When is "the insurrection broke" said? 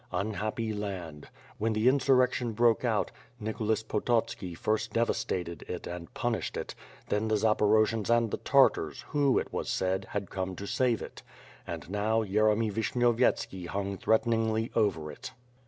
1.73-2.83